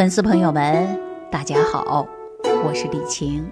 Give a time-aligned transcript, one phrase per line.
[0.00, 0.98] 粉丝朋友们，
[1.30, 2.08] 大家好，
[2.64, 3.46] 我是李晴。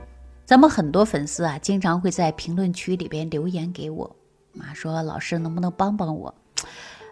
[0.47, 4.17] 咱们很多粉丝啊，经常会在评论区里边留言给我，
[4.59, 6.35] 啊，说老师能不能帮帮我？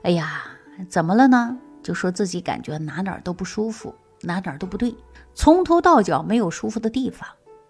[0.05, 0.45] 哎呀，
[0.89, 1.55] 怎么了呢？
[1.83, 4.97] 就说自己感觉哪哪都不舒服，哪哪都不对，
[5.35, 7.29] 从头到脚没有舒服的地方。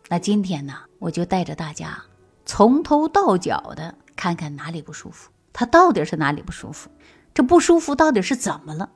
[0.08, 2.00] 那今天呢，我就带着大家
[2.44, 6.88] 从头到脚的看看哪里不舒服，它到底是哪里不舒服？
[7.34, 8.88] 这不舒服到底是怎么了？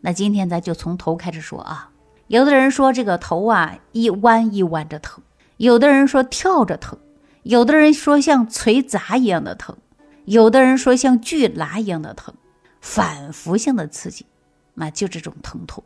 [0.00, 1.92] 那今天咱就从头开始说啊。
[2.28, 5.22] 有的人说这个头啊一弯一弯着疼，
[5.58, 6.98] 有的人说跳着疼，
[7.44, 9.76] 有的人说像锤砸一样的疼，
[10.24, 12.34] 有的人说像锯拉一样的疼，
[12.80, 14.26] 反复性的刺激，
[14.74, 15.84] 那就这种疼痛。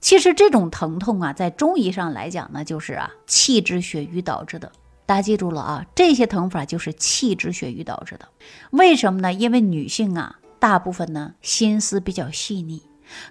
[0.00, 4.70] 其实这种疼痛啊，在中医上来讲呢，就是啊气滞血瘀导致的。
[5.06, 8.28] 大家记住了啊，这些疼法就是气滞血瘀导致的。
[8.70, 9.32] 为什么呢？
[9.32, 12.82] 因为女性啊，大部分呢心思比较细腻。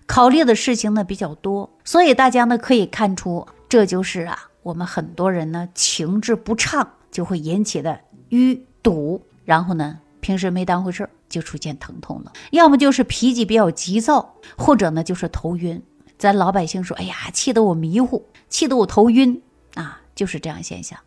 [0.06, 15.82] 考虑的事情呢比较多，所以大家呢可以看出，这就是啊我们很多人呢情志不畅就会引起的淤堵，然后呢平时没当回事儿就出现疼痛了，要么就是脾气比较急躁，或者呢就是头晕。
[16.18, 19.42] 咱老百姓说，哎呀，气得我迷糊，气得我头晕
[19.76, 21.00] 啊，就是这样现象。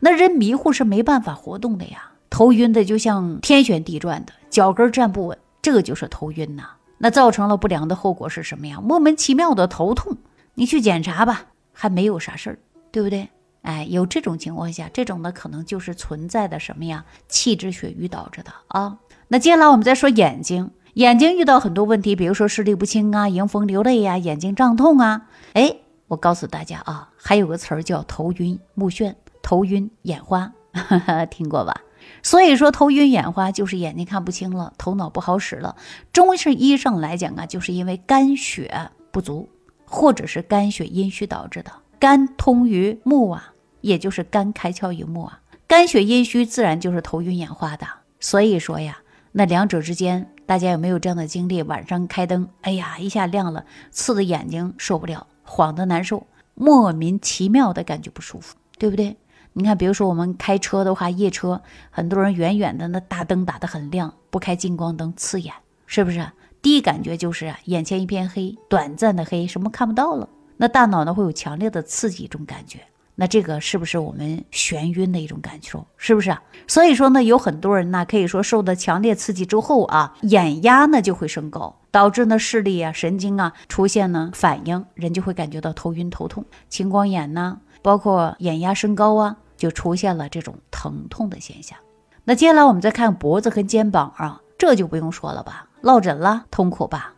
[0.00, 6.70] 那人迷糊是没办法活动的呀，头晕的就像天旋地转的，脚跟站不稳，这个就是头晕呐。
[6.98, 8.80] 那造成了不良的后果是什么呀？
[8.82, 10.16] 莫名其妙的头痛，
[10.54, 12.58] 你去检查吧，还没有啥事儿，
[12.90, 13.28] 对不对？
[13.62, 17.04] 哎，有这种情况下，这种呢可能就是存在的什么呀？
[17.28, 18.98] 气滞血瘀导致的啊。
[19.28, 25.28] 那接下来我们再说眼睛，眼睛遇到很多问题，比如说视力不清啊，迎风流泪呀，眼睛胀痛啊。
[25.54, 30.52] 哎，我告诉大家啊，还有个词儿叫头晕目眩、头晕眼花，
[31.28, 31.74] 听过吧？
[32.22, 35.76] 所以说头晕眼花就是眼睛看不清了，头脑不好使了。
[36.12, 39.48] 中式医生来讲啊，就是因为肝血不足，
[39.84, 41.70] 或者是肝血阴虚导致的。
[41.98, 45.40] 肝通于目啊，也就是肝开窍于目啊。
[45.66, 47.86] 肝血阴虚自然就是头晕眼花的。
[48.20, 48.98] 所以说呀，
[49.32, 51.62] 那两者之间，大家有没有这样的经历？
[51.62, 59.16] 晚上开灯，哎呀，一下亮了，刺的眼睛受不了，晃的难受，莫名其妙的感觉不舒服，对不对？
[59.58, 65.50] 你看，比如说我们开车的话，夜车，很多人远远的那大灯打得很亮，不开近光灯刺眼，
[65.86, 66.30] 是不是？
[66.60, 70.28] 第一感觉就是眼前一片黑，短暂的黑，什么看不到了。
[70.58, 72.80] 那大脑呢会有强烈的刺激一种感觉，
[73.14, 75.86] 那这个是不是我们眩晕的一种感受？
[75.96, 76.36] 是不是？
[76.66, 89.38] 所以说呢，有很多人呢可以说受到强烈刺激之后啊，眼压呢就会升高，导致呢视力啊、神经啊出现呢反应，人就会感觉到头晕头痛、青光眼呐，包括眼压升高啊。
[89.56, 91.78] 就出现了这种疼痛的现象。
[92.24, 97.14] 那接下来我们再看脖子和肩膀啊，这就不用说了吧，落枕了，痛苦吧？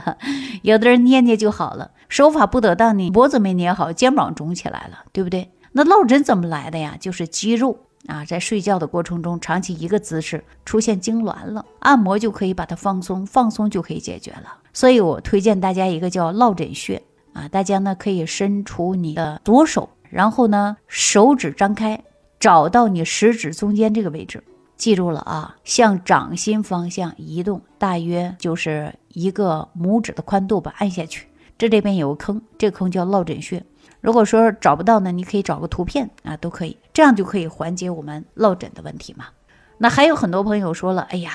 [0.62, 5.52] 有的人捏捏就好了，手法不得当呢，脖子没捏好，肩膀肿起来了，对不对？
[5.72, 6.96] 那落枕怎么来的呀？
[6.98, 14.58] 就是肌肉啊，在睡觉的过程中，长期一个姿势出现痉挛了，按摩就可以把它放松，放松就可以解决了。
[14.72, 17.02] 所以我推荐大家一个叫落枕穴
[17.34, 19.90] 啊，大家呢可以伸出你的左手。
[20.10, 22.02] 然后呢，手指张开，
[22.38, 24.42] 找到你食指中间这个位置，
[24.76, 31.26] 记住了啊，向掌心方向移动，大约就是一个拇指的宽度吧，按下去。
[31.56, 33.64] 这这边有个坑，这个坑叫落枕穴。
[34.00, 39.26] 如果说找不到呢，你可以找个图片啊，都可以，这样就可以缓解我们落枕的问题嘛。
[39.78, 41.30] 那还有很多朋友说了，哎呀，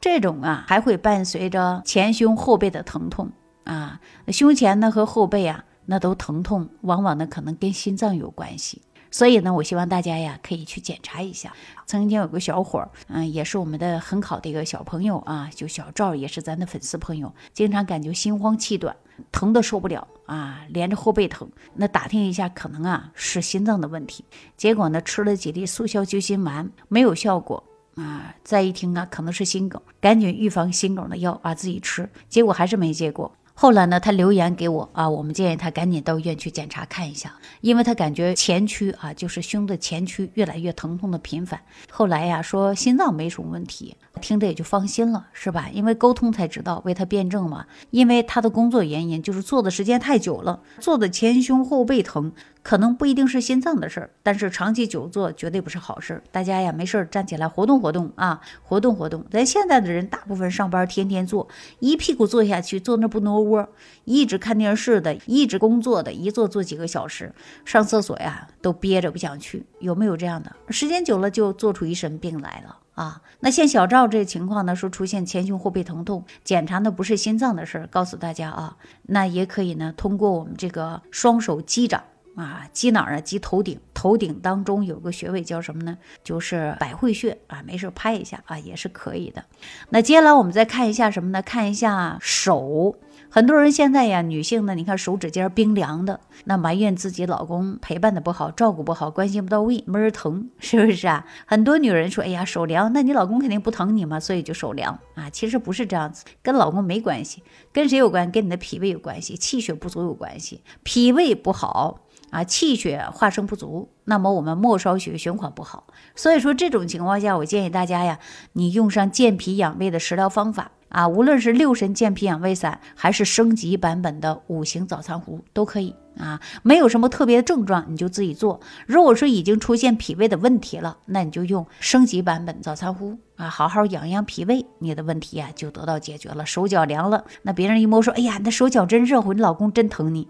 [0.00, 3.30] 这种啊还会伴随着前胸后背的疼痛
[3.64, 5.64] 啊，胸前呢和后背啊。
[5.86, 11.52] 那都疼痛，往往呢可能跟心脏有关系，所以呢，我希望大家呀可以去检查一下。
[11.86, 18.94] 曾经有个小伙儿，嗯，也是我们的很好的一个小朋友啊，就小赵，也是咱的粉丝朋友，经常感觉心慌气短，
[19.30, 21.48] 疼的受不了啊，连着后背疼。
[21.74, 24.24] 那打听一下，可能啊是心脏的问题。
[24.56, 27.62] 结果呢，吃了几粒速效救心丸，没有效果
[27.94, 28.34] 啊。
[28.42, 33.32] 再一听啊，可能是心梗，赶紧预防心梗的药啊自己吃，结果还是没结果。
[33.58, 41.58] 后来呢，他留言给我啊，我们建议他赶紧到医院去检查看一下，因为他感觉前区啊，就是胸的前区越来越疼痛的频繁。
[41.90, 45.70] 后来呀，说心脏没什么问题，听着也就放心了，是吧？
[45.72, 52.32] 因为沟通才知道为他辩证嘛，因为他的工作原因，就是坐的时间太久了，坐的前胸后背疼。
[52.66, 56.22] 可能不一定是心脏的事儿，但是长期久坐绝对不是好事儿。
[56.32, 59.24] 大家呀，没事儿站起来活动活动啊，活动活动。
[59.30, 61.46] 咱现在的人大部分上班天天坐，
[61.78, 63.68] 一屁股坐下去，坐那不挪窝，
[64.02, 67.32] 一直看电视的，一直工作的，一坐坐几个小时，
[67.64, 70.50] 上厕所呀都憋着不想去，有没有这样的？
[70.70, 73.22] 时间久了就做出一身病来了啊。
[73.38, 82.02] 那像小赵这情况呢，说出现前胸后背疼痛，检查呢不是心脏的事儿，告诉大家啊，那也可以呢通过我们这个双手击掌。
[82.36, 83.20] 啊，击哪儿啊？
[83.20, 85.98] 击头顶，头顶当中有个穴位叫什么呢？
[86.22, 87.62] 就是百会穴啊。
[87.66, 89.44] 没事拍一下啊，也是可以的。
[89.88, 91.42] 那接下来我们再看一下什么呢？
[91.42, 92.96] 看一下手。
[93.28, 101.26] 很多人现在呀，女性呢，你看手指尖冰凉的，那埋怨自己老公陪伴的不好，照顾不好，关心不到位，闷儿疼，是不是啊？
[101.44, 105.28] 很多女人说，哎呀，手凉，那你老公肯定不疼你嘛，所以就手凉啊。
[105.28, 107.42] 其实不是这样子，跟老公没关系，
[107.72, 108.30] 跟谁有关？
[108.30, 112.00] 跟你的脾胃有关系，气血不足有关系，脾胃不好。
[112.30, 118.18] 啊，气血化生不足，那么我们末梢血液循环不好，所以说这种情况下，我建议大家呀，
[118.52, 128.60] 你用上健脾养胃的食疗方法啊，无论是六神健脾养胃散，还是升级版本的五行早餐壶都可以啊，没有什么特别的症状，你就自己做。
[128.86, 136.44] 如果说已经出现脾胃的问题了，那你就用升级版本早餐壶啊，好好养养脾胃，你的问题呀就得到解决了。
[136.44, 140.26] 手脚凉了，那别人一摸说，哎呀，你的手脚真热乎，你老公真疼你，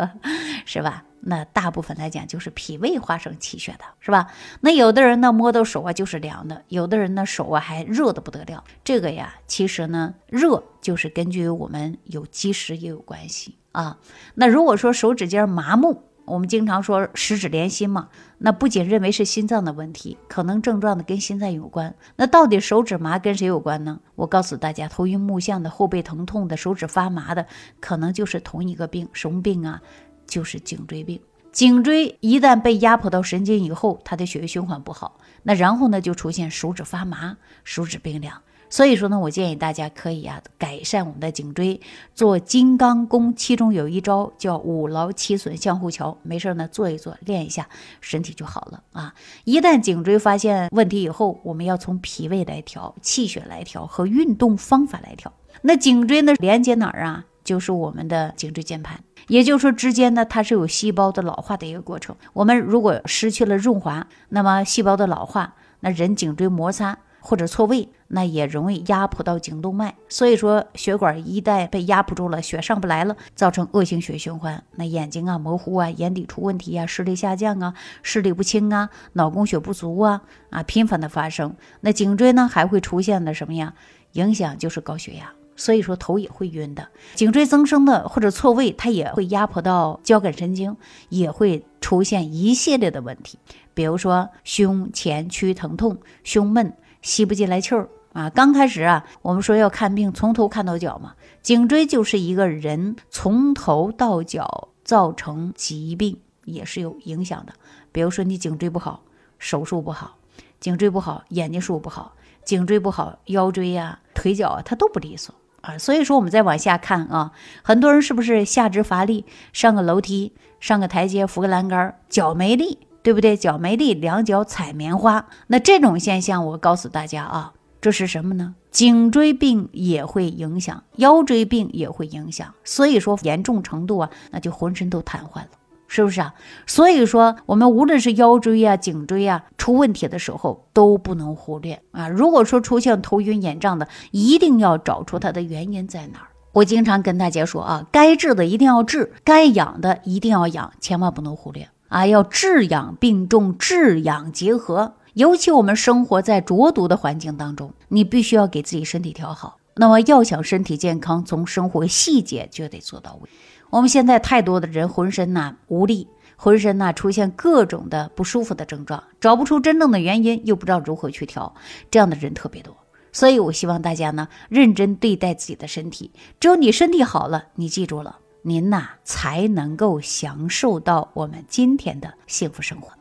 [0.66, 1.04] 是吧？
[1.24, 4.26] 那大部分来讲就是脾胃化生气血的，是吧？
[4.60, 8.64] 那有的人呢摸到手啊就是凉的，有的人呢手啊还热的不得了。
[8.82, 13.98] 这个呀，其实呢热就是根据我们有积食也有关系啊。
[14.34, 18.08] 那如果说手指尖麻木，我们经常说十指连心嘛，
[18.38, 21.94] 那不仅认为是心脏的问题，可能症状的跟心脏有关。
[22.16, 24.00] 那到底手指麻跟谁有关呢？
[24.16, 27.46] 我告诉大家，头晕目眩的、后背疼痛的、手指发麻的，
[27.80, 29.80] 可能就是同一个病，什么病啊？
[30.26, 31.20] 就是颈椎病，
[31.50, 38.40] 颈椎一旦被压迫到神经以后，它的血液循环不好，那然后呢就出现手指发麻、手指冰凉。
[38.70, 41.78] 所以说呢，我建议大家可以啊改善我们的颈椎，
[42.14, 47.68] 做金刚功，其中有一招叫五劳七损相互桥，没事呢做一做，练一下，
[48.00, 49.14] 身体就好了啊。
[49.44, 55.30] 一旦颈椎发现问题以后，我们要从脾胃来调，气血来调，和运动方法来调。
[55.60, 57.26] 那颈椎呢连接哪儿啊？
[57.44, 59.04] 就是我们的颈椎间盘。
[59.28, 62.14] 也就是说，之间呢，它是有细胞的老化的一个过程。
[62.32, 69.94] 我们如果失去了润滑，那么细胞的老化，那人颈椎摩擦或者错位，那也容易压迫到颈动脉。
[70.08, 74.62] 所以说，血管一旦被压迫住了，血上不来了，造成恶性血循环。
[74.72, 81.54] 那眼睛啊模糊啊，眼底出问题啊，视力下降啊，视力不清啊，脑供血不足啊啊，频繁的发生。
[81.80, 83.74] 那颈椎呢，还会出现的什么呀？
[84.12, 85.32] 影响就是高血压。
[85.54, 90.76] 所以说头也会晕的，颈椎增生的或者错位，它也会压迫到交感神经，
[91.08, 93.38] 也会出现一系列的问题，
[93.74, 98.30] 比如说胸前区疼痛、胸闷、吸不进来气儿啊。
[98.30, 107.52] 刚开始啊，我们说要看病从头看到脚嘛，颈椎就是一个人从头到脚造成疾病也是有影响的。
[107.92, 109.02] 比如说你颈椎不好，
[109.38, 110.16] 手术不好；
[110.58, 112.12] 颈椎不好，眼睛术不好；
[112.42, 115.34] 颈椎不好，腰椎呀、腿脚啊，它都不利索。
[115.62, 117.32] 啊，所以说我们再往下看啊，
[117.62, 123.36] 很多人是不是下肢乏力，上个楼梯、上个台阶、扶个栏杆，脚没力，对不对？
[123.36, 128.54] 脚没力，两脚踩棉花，那这种现象，我告诉大家啊，这是什么呢？
[128.70, 135.48] 颈椎病也会影响，腰椎病也会影响，所以说严重程度啊，那就浑身都瘫痪了。
[135.94, 136.32] 是不是啊？
[136.66, 142.08] 所以说，我们无论是腰椎啊、颈椎啊出问题的时候，都不能忽略啊。
[142.08, 146.28] 如果说出现头晕眼胀的，一定要找出它的原因在哪儿。
[146.52, 152.06] 我经常跟大家说啊，该治的一定要治，该养的一定要养，千万不能忽略啊！
[152.06, 154.94] 要治养并重，治养结合。
[155.12, 159.58] 尤其我们生活在浊毒的环境当中，你必须要给自己身体调好。
[159.74, 163.28] 那么要想身体健康，从生活细节就得做到位。
[163.72, 171.54] 我们现在太多的人浑身呐无力，浑身呐出现各种的不舒服的症状，找不出真正的原因，又不知道如何去调，
[171.90, 172.76] 这样的人特别多。
[173.12, 182.92] 所以我希望大家呢认真对待自己的身体，只有你身体好了，你记住了，您呐才能够享受到我们今天的幸福生活。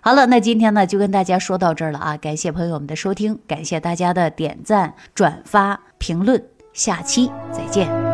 [0.00, 6.42] 好了，那今天呢就跟大家说到这儿了啊，感谢朋友们的收听，感谢大家的点赞、转发、评论。
[6.72, 8.07] 下期再见。